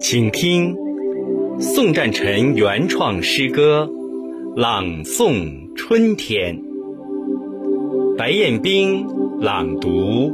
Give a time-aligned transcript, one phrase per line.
[0.00, 0.76] 请听
[1.58, 3.88] 宋占臣原创诗歌
[4.54, 5.32] 朗诵
[5.74, 6.58] 《春天》，
[8.16, 9.06] 白彦冰
[9.40, 10.30] 朗读。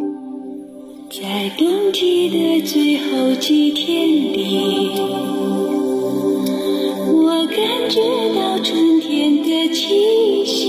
[1.10, 4.90] 在冬季的最后几天里，
[7.50, 7.56] 感
[7.88, 8.00] 觉
[8.34, 10.66] 到春天的气息，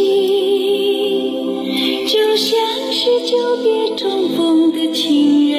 [2.08, 2.58] 就像
[2.92, 5.58] 是久别重逢的情人，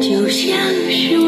[0.00, 0.56] 就像
[0.90, 1.18] 是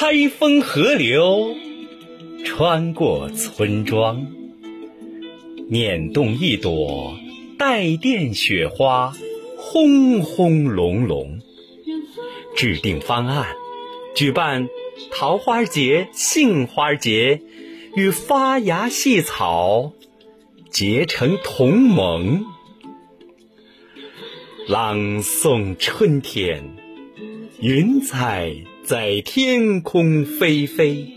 [0.00, 1.56] 开封河流，
[2.44, 4.28] 穿过村庄，
[5.68, 7.18] 捻动一朵
[7.58, 9.12] 带电雪花，
[9.56, 11.40] 轰轰隆隆。
[12.54, 13.56] 制定方案，
[14.14, 14.68] 举办
[15.10, 17.42] 桃花节、杏花节，
[17.96, 19.94] 与发芽细草
[20.70, 22.44] 结成同盟，
[24.68, 26.76] 朗诵春天。
[27.60, 28.54] 云彩
[28.88, 31.12] 在天空飞飞，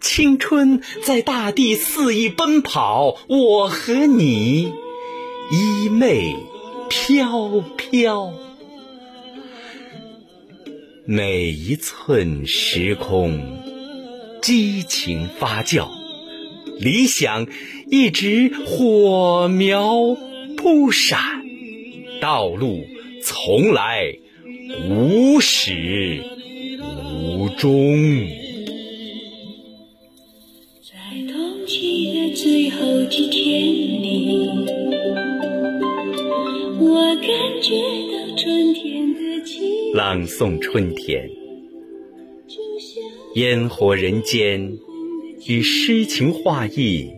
[0.00, 4.72] 青春在大地肆意奔跑，我和你
[5.50, 6.34] 衣袂
[6.88, 8.32] 飘飘。
[11.04, 13.58] 每一寸时空，
[14.40, 15.90] 激情发酵，
[16.80, 17.46] 理想
[17.90, 20.16] 一直火苗
[20.56, 21.20] 扑闪，
[22.22, 22.86] 道路
[23.22, 24.16] 从来。
[24.88, 26.24] 无始
[27.54, 28.28] 无终。
[30.82, 33.62] 在冬季的最后几天
[34.02, 34.48] 里，
[36.80, 37.28] 我感
[37.62, 37.76] 觉
[38.10, 41.30] 到春天的气朗诵春天，
[43.36, 44.76] 烟火人间，
[45.46, 47.12] 与诗情画意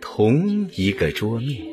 [0.00, 1.66] 同一个桌面。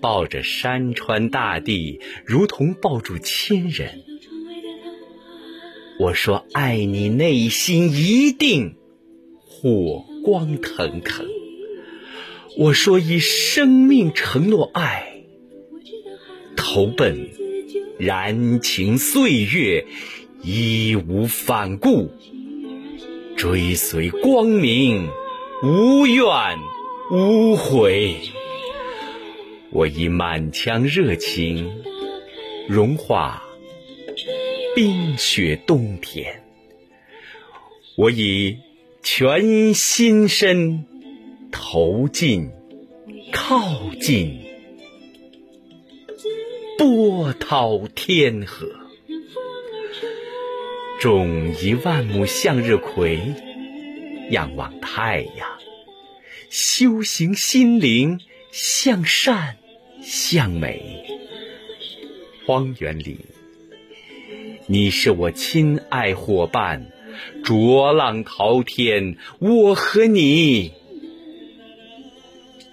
[0.00, 4.04] 抱着山川大地，如同抱住亲人。
[5.98, 8.76] 我说爱你，内心一定
[9.38, 11.26] 火光腾腾。
[12.58, 15.22] 我说以生命承诺爱，
[16.54, 17.30] 投奔
[17.98, 19.86] 燃情岁月，
[20.42, 22.10] 义无反顾，
[23.36, 25.08] 追随光明，
[25.62, 26.26] 无怨
[27.10, 28.16] 无悔。
[29.70, 31.82] 我以满腔热情
[32.68, 33.45] 融化
[34.76, 36.42] 冰雪冬天，
[37.96, 38.58] 我以
[39.02, 40.84] 全心身
[41.50, 42.50] 投进
[43.32, 44.38] 靠近
[46.76, 48.68] 波涛天河，
[51.00, 53.18] 种一万亩向日葵，
[54.28, 55.48] 仰望太阳，
[56.50, 58.20] 修行心灵。
[58.52, 59.56] 向善，
[60.02, 61.04] 向美。
[62.46, 63.18] 荒原里，
[64.68, 66.86] 你是我亲爱伙伴，
[67.44, 70.72] 浊浪滔天，我和你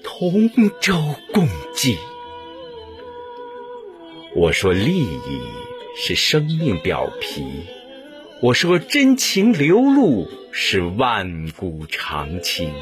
[0.03, 0.49] 同
[0.81, 0.95] 舟
[1.31, 1.95] 共济。
[4.35, 5.19] 我说利益
[5.95, 7.43] 是生命表皮，
[8.41, 12.73] 我说真情流露是万古长青。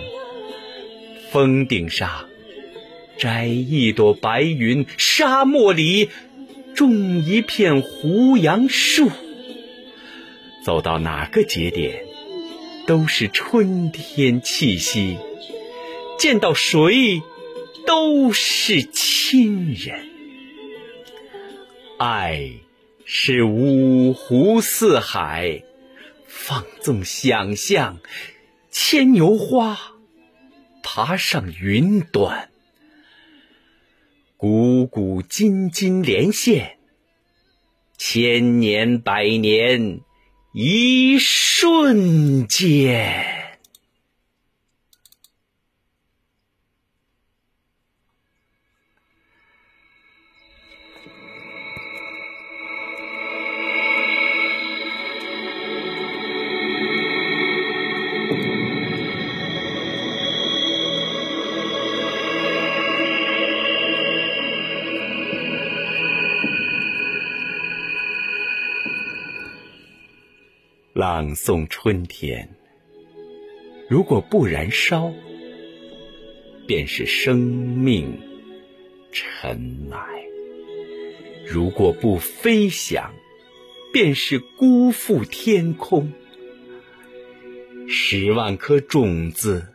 [1.32, 2.28] 峰顶上。
[3.18, 6.10] 摘一朵白云，沙漠里
[6.76, 9.10] 种一片胡杨树。
[10.64, 12.06] 走到哪个节点，
[12.86, 15.18] 都是春天气息。
[16.20, 17.24] 见到谁，
[17.88, 20.08] 都是亲人。
[21.98, 22.52] 爱
[23.06, 25.64] 是五湖四海，
[26.28, 28.00] 放纵想象，
[28.70, 29.80] 牵牛花
[30.84, 32.51] 爬上云端。
[34.42, 36.80] 股股金金连线，
[37.96, 40.00] 千年百年
[40.52, 43.41] 一瞬间。
[71.02, 72.48] 朗诵春天，
[73.90, 75.12] 如果不燃烧，
[76.68, 78.20] 便是生命
[79.12, 79.60] 尘
[79.90, 79.98] 埋；
[81.48, 83.16] 如果不飞翔，
[83.92, 86.14] 便是辜负天空。
[87.88, 89.70] 十万颗种子，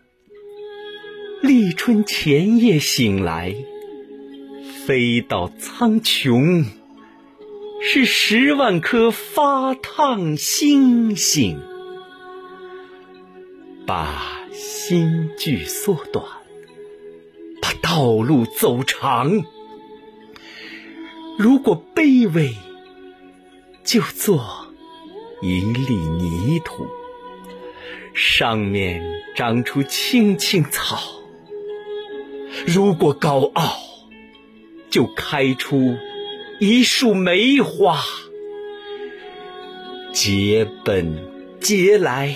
[1.43, 3.53] 立春前夜醒来，
[4.87, 6.65] 飞到苍穹，
[7.81, 11.61] 是十万颗发烫星星，
[13.87, 16.25] 把心距缩短，
[17.63, 19.45] 把道路走长。
[21.39, 22.55] 如果卑微，
[23.85, 24.67] 就做
[25.43, 26.87] 一粒泥土。
[28.15, 29.03] 上面
[29.35, 30.99] 长出青青草，
[32.67, 33.77] 如果高傲，
[34.89, 35.95] 就开出
[36.59, 38.01] 一束梅花，
[40.11, 41.15] 结本
[41.61, 42.35] 结来，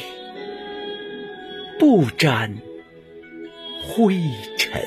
[1.79, 2.59] 不沾
[3.83, 4.21] 灰
[4.59, 4.83] 尘。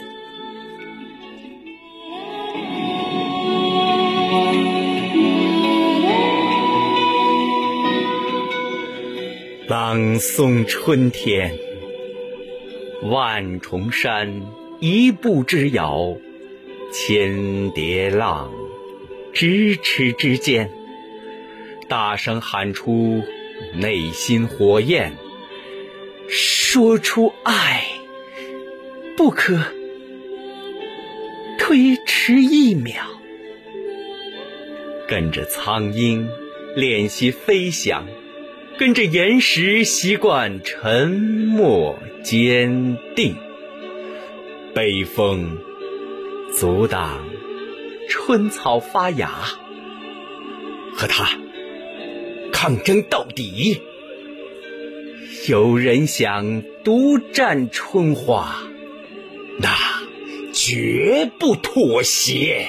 [9.67, 11.57] 朗诵春天，
[13.01, 14.43] 万重山
[14.79, 16.15] 一步之遥，
[16.91, 18.51] 千叠浪，
[19.33, 20.69] 咫尺之间。
[21.87, 23.23] 大声喊出
[23.75, 25.13] 内心火焰，
[26.29, 27.85] 说出爱，
[29.17, 29.59] 不可
[31.59, 33.03] 推迟一秒。
[35.07, 36.27] 跟着苍鹰
[36.75, 38.07] 练习飞翔。
[38.75, 43.35] 跟着岩石习惯沉默坚定，
[44.73, 45.59] 北风
[46.51, 47.23] 阻挡
[48.09, 49.29] 春草发芽，
[50.95, 51.29] 和他
[52.51, 53.81] 抗争到底。
[55.47, 58.63] 有人想独占春花，
[59.59, 59.69] 那
[60.53, 62.67] 绝不妥协。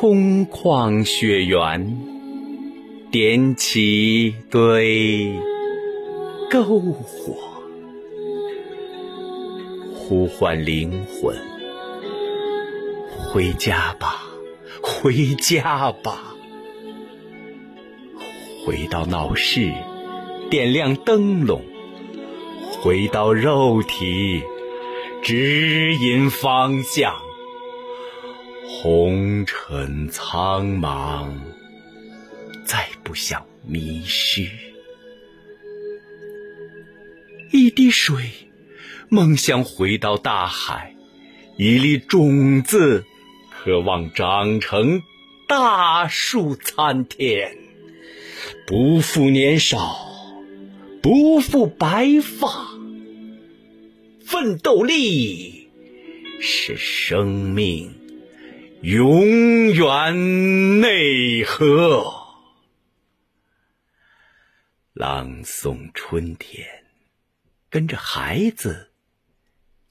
[0.00, 1.98] 空旷雪原，
[3.10, 5.30] 点起堆
[6.50, 7.36] 篝火，
[9.94, 11.36] 呼唤灵魂，
[13.18, 14.22] 回家吧，
[14.80, 16.34] 回家吧，
[18.64, 19.70] 回到闹市，
[20.48, 21.60] 点亮灯笼，
[22.80, 24.42] 回到肉体，
[25.22, 27.14] 指引方向。
[28.82, 31.28] 红尘苍茫，
[32.64, 34.48] 再不想迷失。
[37.50, 38.30] 一滴水，
[39.10, 40.94] 梦想回到大海；
[41.58, 43.04] 一粒种子，
[43.50, 45.02] 渴望长成
[45.46, 47.58] 大树参天。
[48.66, 50.08] 不负年少，
[51.02, 52.70] 不负白发，
[54.24, 55.68] 奋斗力
[56.40, 57.99] 是生命。
[58.82, 62.14] 永远内核。
[64.94, 66.66] 朗诵春天，
[67.68, 68.90] 跟着孩子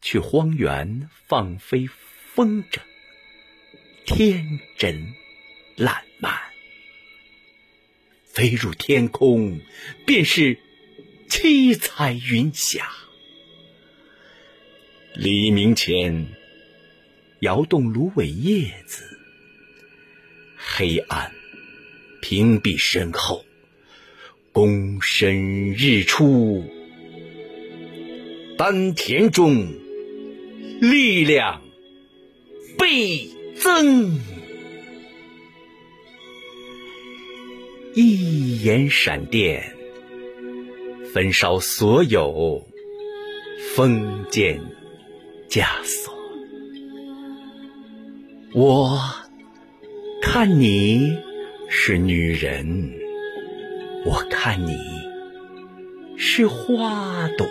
[0.02, 1.88] 去荒原放飞
[2.34, 2.80] 风筝，
[4.08, 5.14] 天真
[5.76, 6.36] 烂漫，
[8.26, 9.60] 飞入天空，
[10.08, 10.58] 便是
[11.30, 12.92] 七彩云霞。
[15.14, 16.39] 黎明前。
[17.42, 19.02] 摇动芦苇叶子，
[20.58, 21.32] 黑暗
[22.22, 23.46] 屏蔽身后，
[24.52, 26.64] 躬身日出，
[28.58, 29.72] 丹田中
[30.82, 31.62] 力量
[32.78, 34.20] 倍增，
[37.94, 39.74] 一眼闪电，
[41.14, 42.68] 焚烧所有
[43.76, 44.62] 封建
[45.50, 46.19] 枷锁。
[48.62, 49.00] 我
[50.22, 51.18] 看你
[51.70, 52.92] 是女人，
[54.06, 54.78] 我看你
[56.18, 57.48] 是花朵，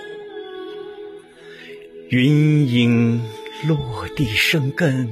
[2.11, 3.23] 云影
[3.67, 5.09] 落地生根，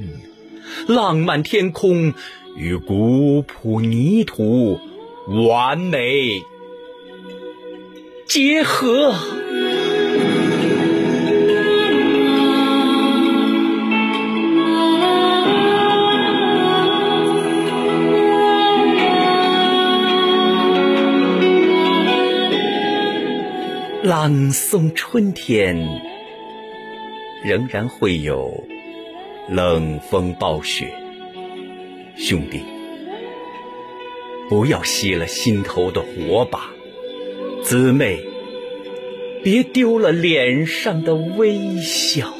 [0.87, 2.13] 浪漫天空
[2.55, 4.79] 与古朴泥土
[5.47, 6.43] 完美
[8.27, 9.15] 结合。
[24.07, 25.75] 朗诵春天，
[27.43, 28.63] 仍然会有
[29.49, 30.87] 冷风暴雪。
[32.15, 32.61] 兄弟，
[34.47, 36.71] 不要熄了心头的火把；
[37.65, 38.21] 姊妹，
[39.43, 42.33] 别丢了脸上的微笑。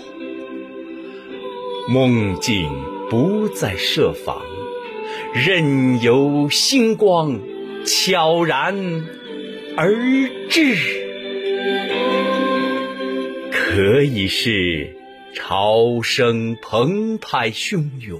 [1.90, 2.72] 梦境
[3.10, 4.42] 不再设防，
[5.34, 7.42] 任由星光
[7.86, 9.06] 悄然
[9.76, 9.94] 而
[10.48, 11.07] 至。
[13.52, 14.96] 可以是
[15.34, 18.20] 潮声澎湃汹涌，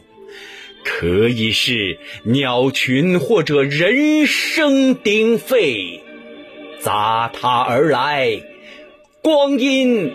[0.84, 6.02] 可以是鸟群或者人声鼎沸，
[6.80, 8.42] 砸他而来，
[9.22, 10.12] 光阴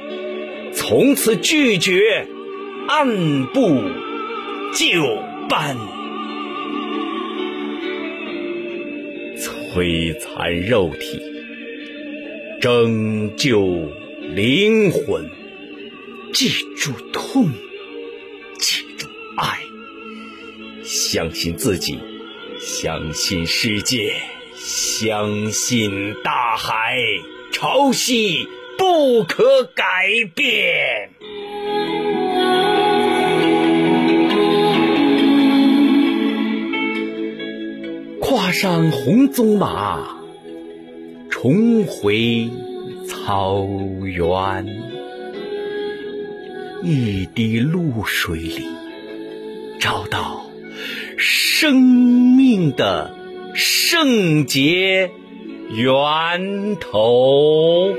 [0.73, 2.27] 从此拒绝
[2.87, 3.83] 按部
[4.75, 4.87] 就
[5.49, 5.77] 班，
[9.37, 11.21] 摧残肉体，
[12.63, 13.91] 拯救。
[14.37, 15.29] 灵魂，
[16.33, 17.51] 记住痛，
[18.61, 19.59] 记住爱，
[20.85, 21.99] 相信自己，
[22.61, 24.15] 相信世界，
[24.55, 26.97] 相信大海，
[27.51, 28.47] 潮汐
[28.79, 29.85] 不可改
[30.33, 31.11] 变。
[38.21, 40.22] 跨上红鬃马，
[41.43, 42.49] 重回。
[43.09, 43.67] 草
[44.05, 44.65] 原，
[46.85, 48.69] 一滴露水里，
[49.81, 50.47] 找到
[51.19, 53.13] 生命的
[53.55, 55.11] 圣洁
[55.71, 57.93] 源头。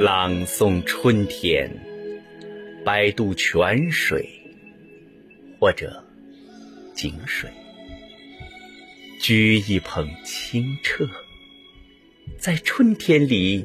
[0.00, 1.70] 朗诵春天，
[2.84, 4.28] 摆渡泉水。
[5.60, 6.04] 或者
[6.92, 7.48] 井水，
[9.20, 11.08] 掬一捧清澈，
[12.36, 13.64] 在春天里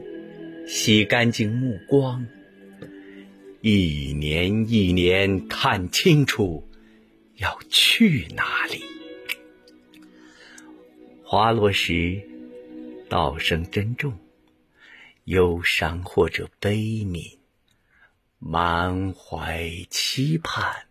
[0.68, 2.28] 洗干净目光，
[3.62, 6.70] 一年一年看清楚
[7.38, 8.84] 要去哪里。
[11.24, 12.22] 滑落时，
[13.10, 14.16] 道声珍重，
[15.24, 17.37] 忧伤或者悲悯，
[18.40, 20.88] 满怀期盼。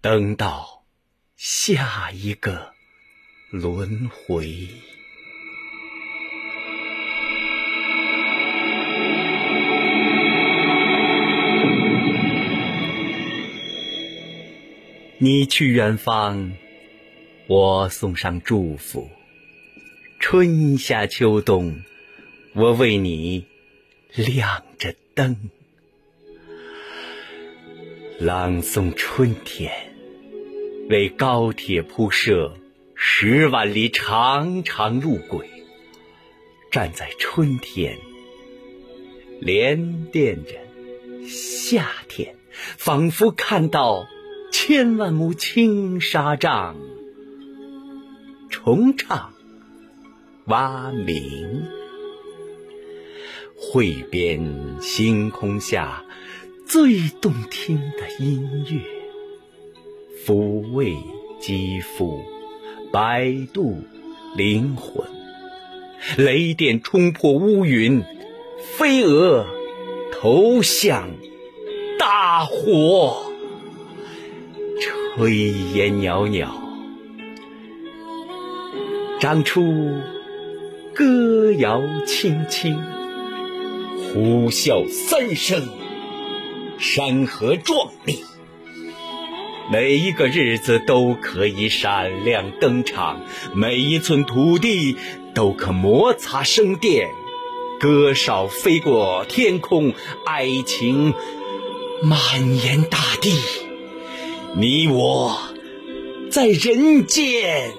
[0.00, 0.84] 等到
[1.36, 2.74] 下一个
[3.50, 4.68] 轮回，
[15.18, 16.52] 你去远方，
[17.46, 19.08] 我送上祝福。
[20.20, 21.82] 春夏秋冬，
[22.54, 23.46] 我为你
[24.14, 25.50] 亮着灯，
[28.20, 29.72] 朗诵春天。
[30.88, 32.56] 为高铁铺设
[32.94, 35.48] 十万里长长路轨，
[36.70, 37.96] 站在春天，
[39.40, 40.52] 连惦着
[41.26, 42.36] 夏天，
[42.76, 44.06] 仿佛看到
[44.52, 46.76] 千万亩青纱帐，
[48.50, 49.32] 重唱
[50.44, 51.64] 蛙鸣，
[53.56, 56.03] 汇编星空下
[56.66, 58.80] 最动听的音乐。
[60.26, 60.94] 抚慰
[61.38, 62.22] 肌肤，
[62.90, 63.76] 摆渡
[64.36, 65.06] 灵魂，
[66.16, 68.02] 雷电冲破乌云，
[68.76, 69.44] 飞蛾
[70.12, 71.10] 投向
[71.98, 73.26] 大火，
[75.16, 76.48] 炊烟袅袅，
[79.20, 79.62] 长出
[80.94, 82.80] 歌谣轻轻，
[83.98, 85.68] 呼啸三声，
[86.84, 88.22] 山河壮丽。
[89.72, 93.22] 每一个日子都可以闪亮登场，
[93.54, 94.98] 每一寸土地
[95.34, 97.08] 都可摩擦生电，
[97.80, 99.94] 歌哨飞过天空，
[100.26, 101.14] 爱情
[102.02, 103.32] 蔓延大地，
[104.54, 105.38] 你我
[106.30, 107.72] 在人间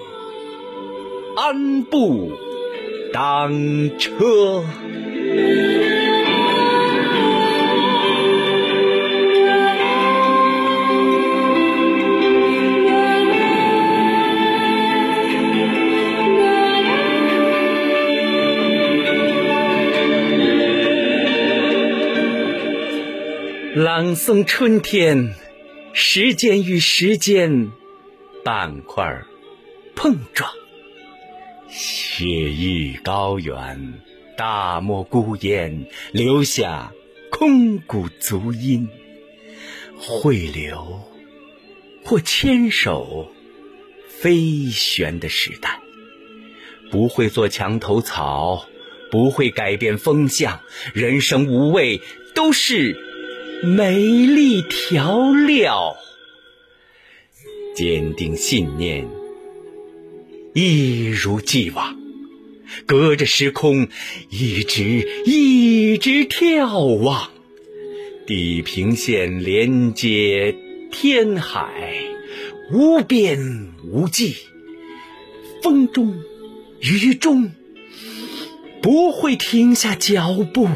[1.36, 2.32] 安步
[3.12, 4.64] 当车。
[23.78, 25.34] 朗诵春天，
[25.92, 27.72] 时间与时间
[28.42, 29.22] 板块
[29.94, 30.50] 碰撞，
[31.68, 34.00] 雪域高原，
[34.34, 36.94] 大漠孤烟，留下
[37.30, 38.88] 空谷足音，
[39.98, 41.02] 汇流
[42.02, 43.30] 或牵手
[44.08, 45.80] 飞旋的时代。
[46.90, 48.66] 不会做墙头草，
[49.10, 50.62] 不会改变风向，
[50.94, 52.00] 人生无味，
[52.34, 53.05] 都是
[53.62, 55.96] 美丽调料。
[57.74, 59.06] 坚定信念，
[60.54, 61.96] 一如既往，
[62.86, 63.88] 隔着时空，
[64.30, 67.30] 一直一直眺望。
[68.26, 70.56] 地平线连接
[70.90, 72.02] 天海，
[72.72, 74.34] 无边无际，
[75.62, 76.14] 风中。
[76.80, 77.52] 雨中
[78.82, 80.68] 不会停下脚步，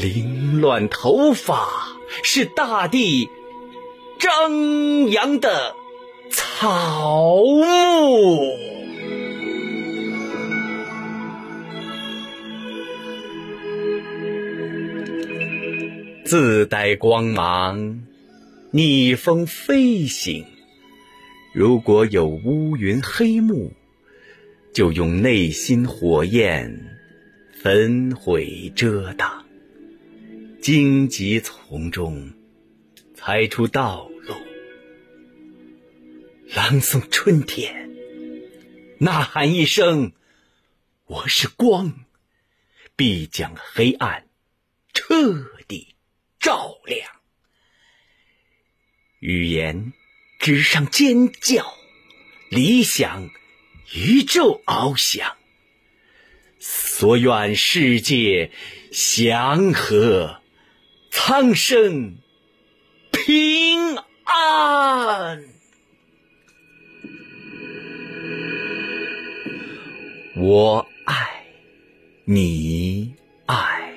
[0.00, 1.91] 凌乱头发
[2.22, 3.28] 是大地
[4.18, 5.74] 张扬的
[6.30, 8.56] 草木，
[16.24, 18.02] 自带光芒，
[18.70, 20.46] 逆风飞行。
[21.52, 23.72] 如果有乌云黑幕。
[24.72, 26.98] 就用内心火焰
[27.62, 29.41] 焚毁遮挡，
[30.62, 32.34] 荆棘丛中
[33.16, 34.36] 踩出道路，
[36.54, 37.90] 朗诵春天，
[38.98, 40.12] 呐喊一声
[41.06, 42.04] ：“我是光，
[42.94, 44.28] 必将黑暗
[44.94, 45.96] 彻底
[46.38, 47.10] 照亮。”
[49.18, 49.92] 语言
[50.38, 51.74] 纸上尖叫，
[52.50, 53.30] 理想。
[53.94, 55.36] 宇宙翱翔，
[56.60, 58.52] 所愿世界
[58.92, 60.40] 祥和，
[61.14, 62.16] 苍生
[63.10, 65.44] 平安。
[70.36, 71.44] 我爱
[72.24, 73.12] 你，
[73.44, 73.92] 爱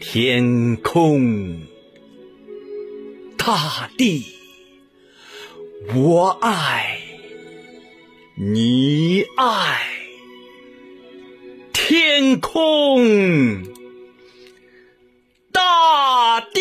[0.00, 1.60] 天空
[3.36, 4.24] 大地，
[5.94, 6.98] 我爱。
[8.36, 9.82] 你爱
[11.74, 13.62] 天空
[15.60, 16.60] 大地。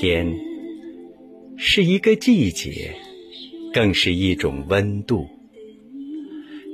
[0.00, 0.38] 天
[1.56, 2.94] 是一个季节，
[3.74, 5.26] 更是一种温度。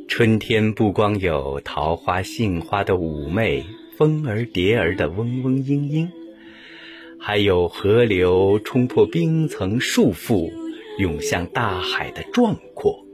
[0.07, 3.65] 春天不光有桃花、杏花的妩媚。
[3.97, 6.09] 蜂儿蝶儿的嗡嗡嘤嘤，
[7.19, 10.53] 还有河流冲破冰层束缚，
[10.99, 13.07] 涌向大海的壮阔。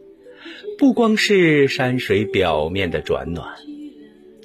[0.76, 3.46] 不光是山水表面的转暖，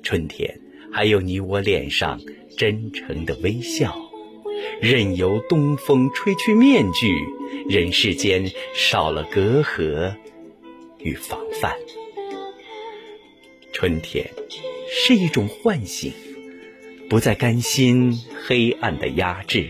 [0.03, 0.59] 春天
[0.91, 2.21] 还有你我脸上
[2.55, 4.04] 真诚的微笑。
[4.81, 7.15] 任由东风吹去面具，
[7.67, 10.15] 人世间少了隔阂
[10.99, 11.75] 与防范。
[13.71, 14.29] 春天
[14.89, 16.11] 是一种唤醒。
[17.07, 19.69] 不再甘心黑暗的压制，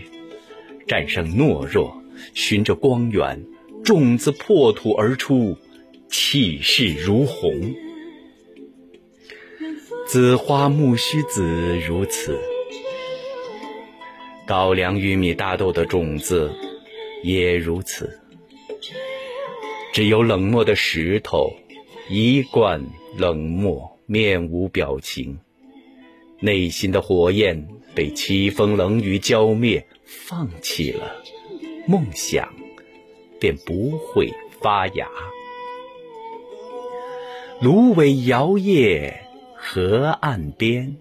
[0.88, 3.44] 战胜懦弱，循着光源，
[3.84, 5.58] 种子破土而出，
[6.08, 7.74] 气势如虹。
[10.06, 12.40] 紫花苜蓿子如此，
[14.46, 16.52] 高粱、玉米、大豆的种子
[17.24, 18.20] 也如此。
[19.92, 21.50] 只有冷漠的石头，
[22.08, 22.84] 一贯
[23.16, 25.38] 冷漠，面无表情。
[26.38, 31.16] 内心的火焰被凄风冷雨浇灭，放弃了
[31.88, 32.54] 梦想，
[33.40, 35.08] 便不会发芽。
[37.60, 39.14] 芦苇摇曳
[39.56, 40.98] 河岸边，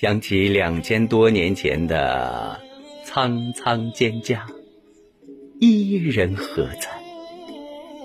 [0.00, 2.58] 想起两千多年前的
[3.04, 4.38] 苍苍蒹葭，
[5.58, 6.88] 伊人何在？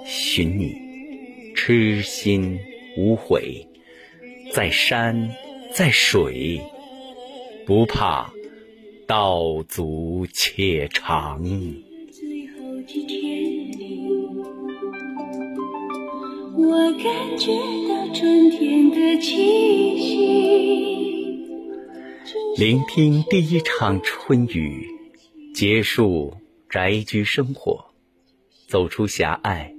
[0.05, 0.75] 寻你，
[1.55, 2.59] 痴心
[2.97, 3.65] 无悔，
[4.51, 5.31] 在山。
[5.71, 6.59] 在水，
[7.65, 8.29] 不怕
[9.07, 11.41] 道阻且长。
[16.57, 17.53] 我感觉
[17.87, 19.74] 到春天的气息。
[22.57, 24.87] 聆听第一场春雨，
[25.53, 26.33] 结束
[26.69, 27.85] 宅居生活，
[28.69, 29.75] 走出狭隘。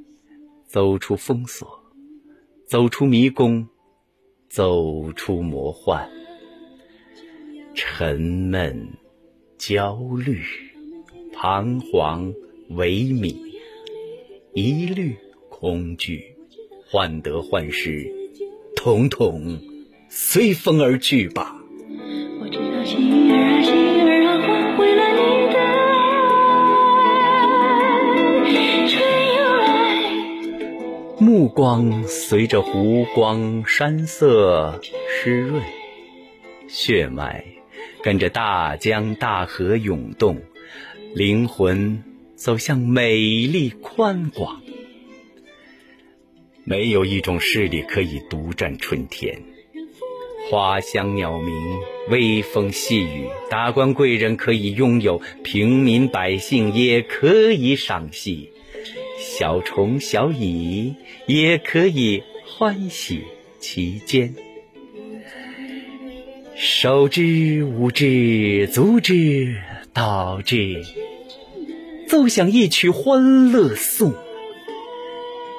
[0.67, 1.67] 走出封锁，
[2.67, 3.67] 走出迷宫，
[4.51, 6.07] 走出魔幻。
[7.75, 8.87] 沉闷、
[9.57, 10.43] 焦虑、
[11.33, 12.35] 彷徨、
[12.73, 13.35] 萎靡、
[14.53, 15.17] 疑虑、
[15.49, 16.37] 恐惧、
[16.91, 18.07] 患得患失，
[18.77, 19.59] 统统
[20.11, 21.56] 随风而去吧。
[31.19, 35.61] 目光随着湖光山色湿润，
[36.69, 37.45] 血脉
[38.03, 40.41] 跟着大江大河涌动，
[41.15, 42.05] 灵魂
[42.37, 44.63] 走向美丽宽广。
[46.63, 49.43] 没有一种势力可以独占春天，
[50.49, 51.55] 花香鸟鸣，
[52.09, 58.51] 微风细雨，达官贵人可以拥有，平民百姓也可以赏析，
[59.19, 60.95] 小虫小蚁
[61.27, 63.25] 也可以欢喜
[63.59, 64.37] 其间。
[66.55, 69.57] 手之舞之，足之
[69.93, 70.81] 蹈之，
[72.07, 74.15] 奏响一曲欢乐颂。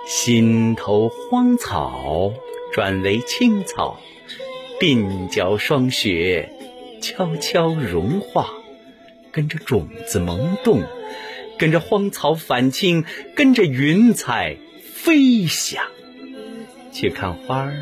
[0.06, 2.32] 心头荒草
[2.72, 4.00] 转为青草，
[4.80, 6.52] 鬓角霜雪
[7.02, 8.50] 悄悄融化，
[9.32, 10.84] 跟着种子萌动，
[11.58, 13.04] 跟着荒草返青，
[13.36, 14.58] 跟着云彩
[14.94, 15.84] 飞翔。
[16.92, 17.74] 去看花儿，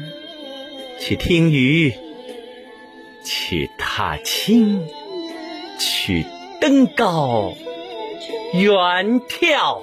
[1.00, 1.94] 去听雨。
[3.26, 4.88] 去踏青，
[5.80, 6.24] 去
[6.62, 7.58] 登高，
[8.54, 9.82] 远眺。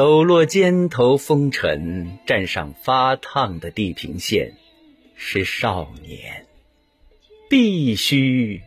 [0.00, 4.56] 抖落肩头风尘，站上发烫的地平线，
[5.14, 6.46] 是少年，
[7.50, 8.62] 必须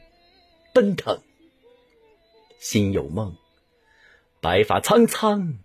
[0.76, 1.20] 奔腾。
[2.60, 3.36] 心有梦，
[4.42, 5.58] 白发苍苍，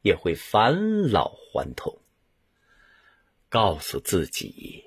[0.00, 1.98] 也会返老还童。
[3.48, 4.84] 告诉自己，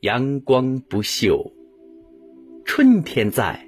[0.00, 1.52] 阳光不朽，
[2.66, 3.66] 春天在，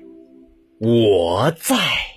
[0.78, 2.07] 我在。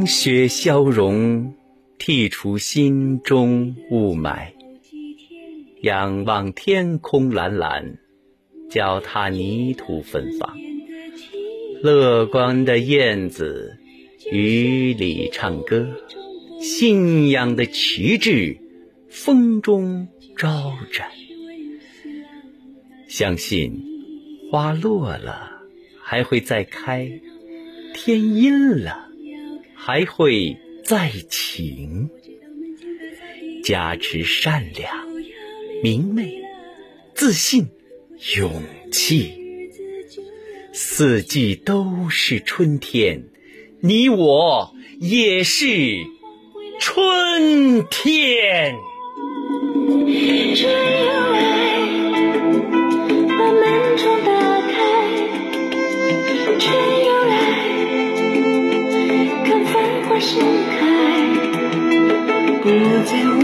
[0.00, 1.52] 冰雪消融，
[1.98, 4.52] 剔除心中雾霾。
[5.82, 7.98] 仰望天空蓝蓝，
[8.70, 10.56] 脚踏泥土芬芳。
[11.82, 13.76] 乐观的燕子，
[14.32, 15.86] 雨里唱歌。
[16.62, 18.58] 信仰的旗帜，
[19.10, 21.10] 风中招展。
[23.06, 23.84] 相信
[24.50, 25.60] 花落了
[26.02, 27.20] 还会再开，
[27.92, 29.09] 天阴了。
[29.82, 32.10] 还会再晴，
[33.64, 35.08] 加持善良、
[35.82, 36.42] 明媚、
[37.14, 37.66] 自信、
[38.36, 38.62] 勇
[38.92, 39.32] 气。
[40.74, 43.24] 四季都是春天，
[43.80, 46.04] 你我也是
[46.78, 48.76] 春天。
[60.20, 60.76] 盛开，
[62.62, 62.68] 不
[63.04, 63.39] 再。